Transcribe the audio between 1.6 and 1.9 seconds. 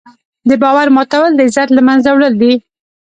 له